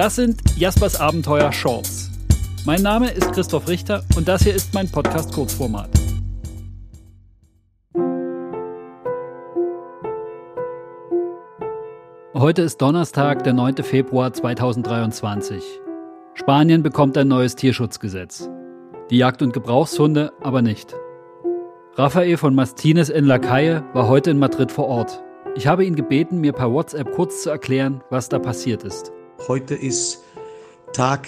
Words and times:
Das 0.00 0.16
sind 0.16 0.40
Jaspers 0.56 0.98
Abenteuer 0.98 1.52
Shorts. 1.52 2.10
Mein 2.64 2.80
Name 2.80 3.10
ist 3.10 3.32
Christoph 3.32 3.68
Richter 3.68 4.02
und 4.16 4.28
das 4.28 4.42
hier 4.42 4.54
ist 4.54 4.72
mein 4.72 4.90
Podcast 4.90 5.30
Kurzformat. 5.30 5.90
Heute 12.32 12.62
ist 12.62 12.80
Donnerstag, 12.80 13.44
der 13.44 13.52
9. 13.52 13.76
Februar 13.82 14.32
2023. 14.32 15.62
Spanien 16.32 16.82
bekommt 16.82 17.18
ein 17.18 17.28
neues 17.28 17.54
Tierschutzgesetz. 17.54 18.48
Die 19.10 19.18
Jagd- 19.18 19.42
und 19.42 19.52
Gebrauchshunde 19.52 20.32
aber 20.40 20.62
nicht. 20.62 20.96
Rafael 21.96 22.38
von 22.38 22.54
Mastines 22.54 23.10
in 23.10 23.26
Lacaille 23.26 23.84
war 23.92 24.08
heute 24.08 24.30
in 24.30 24.38
Madrid 24.38 24.72
vor 24.72 24.86
Ort. 24.86 25.22
Ich 25.56 25.66
habe 25.66 25.84
ihn 25.84 25.94
gebeten, 25.94 26.40
mir 26.40 26.54
per 26.54 26.72
WhatsApp 26.72 27.12
kurz 27.12 27.42
zu 27.42 27.50
erklären, 27.50 28.02
was 28.08 28.30
da 28.30 28.38
passiert 28.38 28.82
ist. 28.82 29.12
Heute 29.48 29.74
ist 29.74 30.22
Tag 30.92 31.26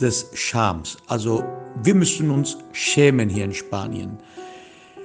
des 0.00 0.30
Schams. 0.32 0.96
Also 1.08 1.42
wir 1.82 1.94
müssen 1.94 2.30
uns 2.30 2.56
schämen 2.72 3.28
hier 3.28 3.44
in 3.44 3.52
Spanien. 3.52 4.18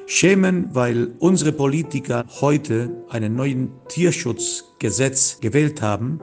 Schämen, 0.06 0.70
weil 0.74 1.16
unsere 1.18 1.52
Politiker 1.52 2.26
heute 2.42 2.92
einen 3.10 3.36
neuen 3.36 3.72
Tierschutzgesetz 3.90 5.40
gewählt 5.42 5.82
haben 5.82 6.20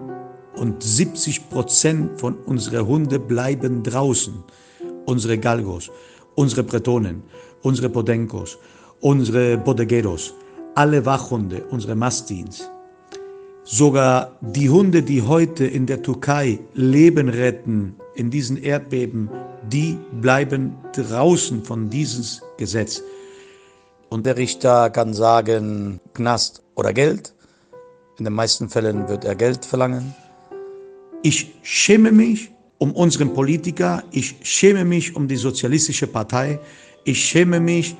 und 0.55 0.83
70 0.83 1.51
Prozent 1.51 2.21
von 2.21 2.37
unseren 2.37 2.87
Hunde 2.87 3.19
bleiben 3.19 3.83
draußen. 3.83 4.45
Unsere 5.07 5.37
Galgos, 5.37 5.91
unsere 6.37 6.63
Bretonen, 6.63 7.25
unsere 7.63 7.89
Podencos, 7.89 8.57
unsere 9.01 9.59
Bodegueros, 9.59 10.35
alle 10.77 11.05
Wachhunde, 11.05 11.65
unsere 11.71 11.97
Mastins. 11.97 12.71
Sogar 13.73 14.37
die 14.41 14.69
Hunde, 14.69 15.01
die 15.01 15.23
heute 15.23 15.65
in 15.65 15.87
der 15.87 16.03
Türkei 16.03 16.59
Leben 16.75 17.29
retten 17.29 17.95
in 18.17 18.29
diesen 18.29 18.57
Erdbeben, 18.57 19.31
die 19.71 19.97
bleiben 20.21 20.75
draußen 20.93 21.63
von 21.63 21.89
diesem 21.89 22.25
Gesetz. 22.59 23.01
Und 24.09 24.27
der 24.27 24.37
Richter 24.37 24.91
kann 24.91 25.15
sagen, 25.15 26.01
Knast 26.15 26.65
oder 26.75 26.93
Geld. 26.93 27.33
In 28.19 28.25
den 28.25 28.35
meisten 28.35 28.69
Fällen 28.69 29.09
wird 29.09 29.25
er 29.25 29.37
Geld 29.37 29.65
verlangen. 29.65 30.17
Ich 31.23 31.55
schäme 31.63 32.11
mich 32.11 32.51
um 32.79 32.91
unseren 32.91 33.33
Politiker, 33.33 34.03
ich 34.11 34.35
schäme 34.43 34.85
mich 34.85 35.15
um 35.15 35.29
die 35.29 35.37
Sozialistische 35.37 36.09
Partei, 36.09 36.59
ich 37.05 37.25
schäme 37.25 37.61
mich 37.61 37.95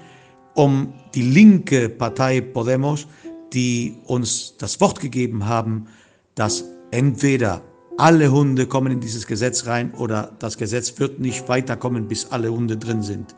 um 0.55 0.93
die 1.15 1.23
linke 1.23 1.89
Partei 1.89 2.41
Podemos, 2.41 3.07
die 3.53 3.97
uns 4.07 4.57
das 4.59 4.81
Wort 4.81 5.01
gegeben 5.01 5.47
haben, 5.47 5.87
dass 6.35 6.65
entweder 6.91 7.63
alle 7.99 8.31
Hunde 8.31 8.67
kommen 8.67 8.93
in 8.93 9.01
dieses 9.01 9.27
Gesetz 9.27 9.67
rein 9.67 9.93
oder 9.95 10.33
das 10.39 10.57
Gesetz 10.57 10.99
wird 10.99 11.21
nicht 11.21 11.49
weiterkommen, 11.49 12.09
bis 12.09 12.27
alle 12.31 12.51
Hunde 12.51 12.77
drin 12.77 13.03
sind. 13.03 13.35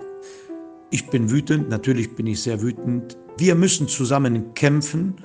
Ich 0.91 1.09
bin 1.09 1.31
wütend, 1.31 1.69
natürlich 1.69 2.15
bin 2.15 2.27
ich 2.27 2.43
sehr 2.43 2.61
wütend. 2.61 3.17
Wir 3.39 3.55
müssen 3.55 3.89
zusammen 3.89 4.55
kämpfen, 4.55 5.17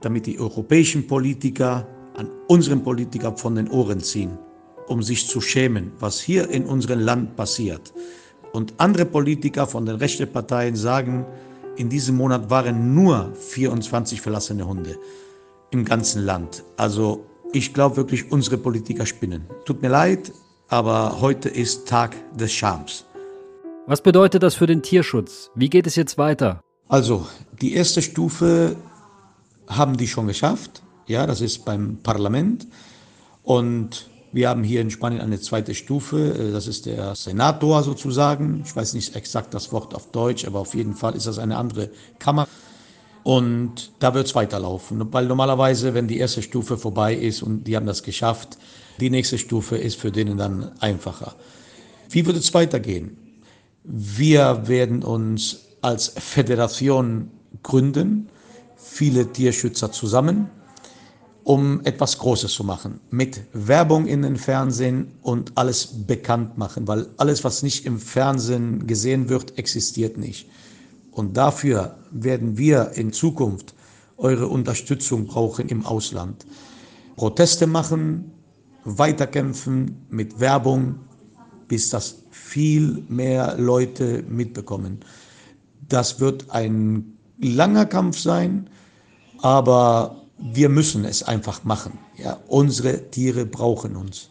damit 0.00 0.26
die 0.26 0.38
europäischen 0.38 1.06
Politiker 1.06 1.88
an 2.14 2.30
unseren 2.46 2.82
Politiker 2.82 3.36
von 3.36 3.54
den 3.54 3.68
Ohren 3.68 4.00
ziehen, 4.00 4.38
um 4.86 5.02
sich 5.02 5.26
zu 5.26 5.40
schämen, 5.40 5.92
was 5.98 6.20
hier 6.20 6.48
in 6.50 6.66
unserem 6.66 7.00
Land 7.00 7.36
passiert. 7.36 7.92
Und 8.52 8.74
andere 8.78 9.06
Politiker 9.06 9.66
von 9.66 9.86
den 9.86 9.96
rechten 9.96 10.30
Parteien 10.30 10.76
sagen, 10.76 11.26
in 11.76 11.88
diesem 11.88 12.16
Monat 12.16 12.50
waren 12.50 12.94
nur 12.94 13.32
24 13.34 14.20
verlassene 14.20 14.66
Hunde 14.66 14.98
im 15.70 15.84
ganzen 15.84 16.24
Land. 16.24 16.64
Also 16.76 17.24
ich 17.52 17.72
glaube 17.72 17.96
wirklich, 17.96 18.30
unsere 18.30 18.58
Politiker 18.58 19.06
spinnen. 19.06 19.46
Tut 19.64 19.82
mir 19.82 19.88
leid, 19.88 20.32
aber 20.68 21.20
heute 21.20 21.48
ist 21.48 21.88
Tag 21.88 22.16
des 22.36 22.52
Schams. 22.52 23.04
Was 23.86 24.00
bedeutet 24.00 24.42
das 24.42 24.54
für 24.54 24.66
den 24.66 24.82
Tierschutz? 24.82 25.50
Wie 25.54 25.70
geht 25.70 25.86
es 25.86 25.94
jetzt 25.96 26.18
weiter? 26.18 26.60
Also, 26.88 27.26
die 27.60 27.74
erste 27.74 28.02
Stufe 28.02 28.76
haben 29.68 29.96
die 29.96 30.08
schon 30.08 30.26
geschafft. 30.26 30.82
Ja, 31.06 31.26
das 31.26 31.40
ist 31.40 31.64
beim 31.64 31.98
Parlament. 32.02 32.66
Und 33.42 34.10
wir 34.32 34.48
haben 34.48 34.64
hier 34.64 34.80
in 34.80 34.90
Spanien 34.90 35.20
eine 35.20 35.40
zweite 35.40 35.74
Stufe, 35.74 36.50
das 36.52 36.66
ist 36.66 36.86
der 36.86 37.14
Senator 37.14 37.82
sozusagen. 37.82 38.62
Ich 38.64 38.74
weiß 38.74 38.94
nicht 38.94 39.16
exakt 39.16 39.54
das 39.54 39.72
Wort 39.72 39.94
auf 39.94 40.10
Deutsch, 40.10 40.46
aber 40.46 40.60
auf 40.60 40.74
jeden 40.74 40.94
Fall 40.94 41.14
ist 41.14 41.26
das 41.26 41.38
eine 41.38 41.56
andere 41.56 41.90
Kammer. 42.18 42.48
Und 43.22 43.92
da 43.98 44.14
wird 44.14 44.26
es 44.26 44.34
weiterlaufen, 44.34 45.12
weil 45.12 45.26
normalerweise, 45.26 45.94
wenn 45.94 46.06
die 46.06 46.18
erste 46.18 46.42
Stufe 46.42 46.78
vorbei 46.78 47.14
ist 47.14 47.42
und 47.42 47.64
die 47.64 47.74
haben 47.76 47.86
das 47.86 48.02
geschafft, 48.02 48.56
die 49.00 49.10
nächste 49.10 49.38
Stufe 49.38 49.76
ist 49.76 49.98
für 49.98 50.12
denen 50.12 50.38
dann 50.38 50.72
einfacher. 50.80 51.34
Wie 52.08 52.24
wird 52.24 52.36
es 52.36 52.54
weitergehen? 52.54 53.16
Wir 53.82 54.68
werden 54.68 55.02
uns 55.02 55.66
als 55.82 56.12
Föderation 56.16 57.30
gründen, 57.62 58.28
viele 58.76 59.32
Tierschützer 59.32 59.90
zusammen 59.92 60.50
um 61.46 61.80
etwas 61.84 62.18
Großes 62.18 62.52
zu 62.52 62.64
machen. 62.64 62.98
Mit 63.10 63.40
Werbung 63.52 64.06
in 64.08 64.22
den 64.22 64.34
Fernsehen 64.34 65.12
und 65.22 65.52
alles 65.54 65.86
bekannt 65.86 66.58
machen, 66.58 66.88
weil 66.88 67.06
alles, 67.18 67.44
was 67.44 67.62
nicht 67.62 67.86
im 67.86 68.00
Fernsehen 68.00 68.88
gesehen 68.88 69.28
wird, 69.28 69.56
existiert 69.56 70.18
nicht. 70.18 70.48
Und 71.12 71.36
dafür 71.36 71.98
werden 72.10 72.58
wir 72.58 72.90
in 72.96 73.12
Zukunft 73.12 73.74
eure 74.16 74.48
Unterstützung 74.48 75.26
brauchen 75.26 75.68
im 75.68 75.86
Ausland. 75.86 76.44
Proteste 77.14 77.68
machen, 77.68 78.32
weiterkämpfen 78.84 80.04
mit 80.10 80.40
Werbung, 80.40 80.96
bis 81.68 81.90
das 81.90 82.16
viel 82.32 83.04
mehr 83.08 83.56
Leute 83.56 84.24
mitbekommen. 84.28 84.98
Das 85.88 86.18
wird 86.18 86.50
ein 86.50 87.16
langer 87.38 87.86
Kampf 87.86 88.18
sein, 88.18 88.68
aber 89.42 90.25
wir 90.38 90.68
müssen 90.68 91.04
es 91.04 91.22
einfach 91.22 91.64
machen. 91.64 91.98
Ja, 92.16 92.38
unsere 92.48 93.10
Tiere 93.10 93.46
brauchen 93.46 93.96
uns. 93.96 94.30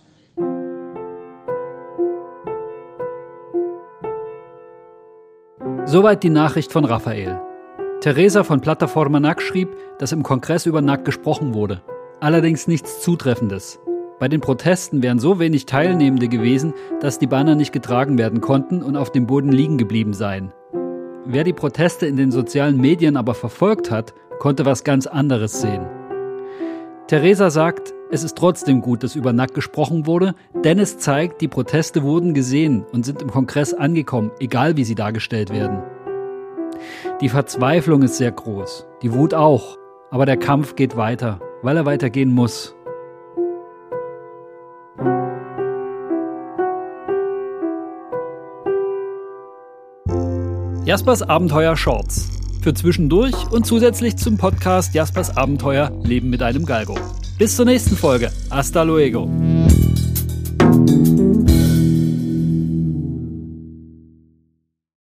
Soweit 5.85 6.23
die 6.23 6.29
Nachricht 6.29 6.71
von 6.71 6.85
Raphael. 6.85 7.39
Theresa 8.01 8.43
von 8.43 8.61
Plataforma 8.61 9.19
NAC 9.19 9.41
schrieb, 9.41 9.69
dass 9.99 10.11
im 10.11 10.23
Kongress 10.23 10.65
über 10.65 10.81
NAC 10.81 11.05
gesprochen 11.05 11.53
wurde. 11.53 11.81
Allerdings 12.19 12.67
nichts 12.67 13.01
Zutreffendes. 13.01 13.79
Bei 14.19 14.27
den 14.27 14.41
Protesten 14.41 15.03
wären 15.03 15.19
so 15.19 15.39
wenig 15.39 15.65
Teilnehmende 15.65 16.27
gewesen, 16.27 16.73
dass 17.01 17.19
die 17.19 17.27
Banner 17.27 17.55
nicht 17.55 17.71
getragen 17.71 18.17
werden 18.17 18.41
konnten 18.41 18.81
und 18.81 18.95
auf 18.95 19.11
dem 19.11 19.27
Boden 19.27 19.51
liegen 19.51 19.77
geblieben 19.77 20.13
seien. 20.13 20.53
Wer 21.25 21.43
die 21.43 21.53
Proteste 21.53 22.05
in 22.05 22.15
den 22.15 22.31
sozialen 22.31 22.77
Medien 22.77 23.17
aber 23.17 23.33
verfolgt 23.33 23.91
hat, 23.91 24.13
konnte 24.39 24.65
was 24.65 24.83
ganz 24.83 25.07
anderes 25.07 25.61
sehen. 25.61 25.85
Theresa 27.07 27.51
sagt, 27.51 27.93
es 28.09 28.23
ist 28.23 28.35
trotzdem 28.35 28.81
gut, 28.81 29.03
dass 29.03 29.15
über 29.15 29.31
Nack 29.31 29.53
gesprochen 29.53 30.07
wurde, 30.07 30.33
denn 30.63 30.79
es 30.79 30.97
zeigt, 30.97 31.39
die 31.39 31.47
Proteste 31.47 32.01
wurden 32.01 32.33
gesehen 32.33 32.83
und 32.91 33.05
sind 33.05 33.21
im 33.21 33.29
Kongress 33.29 33.75
angekommen, 33.75 34.31
egal 34.39 34.75
wie 34.75 34.83
sie 34.83 34.95
dargestellt 34.95 35.51
werden. 35.51 35.83
Die 37.21 37.29
Verzweiflung 37.29 38.01
ist 38.01 38.17
sehr 38.17 38.31
groß, 38.31 38.87
die 39.03 39.13
Wut 39.13 39.35
auch, 39.35 39.77
aber 40.09 40.25
der 40.25 40.37
Kampf 40.37 40.75
geht 40.75 40.97
weiter, 40.97 41.39
weil 41.61 41.77
er 41.77 41.85
weitergehen 41.85 42.33
muss. 42.33 42.75
Jaspers 50.85 51.21
Abenteuer 51.21 51.77
Shorts 51.77 52.29
für 52.65 52.73
zwischendurch 52.73 53.35
und 53.51 53.67
zusätzlich 53.67 54.17
zum 54.17 54.37
Podcast 54.37 54.95
Jaspers 54.95 55.37
Abenteuer 55.37 55.91
Leben 56.03 56.31
mit 56.31 56.41
einem 56.41 56.65
Galgo. 56.65 56.97
Bis 57.37 57.55
zur 57.55 57.65
nächsten 57.65 57.95
Folge. 57.95 58.31
Hasta 58.49 58.81
luego. 58.81 59.29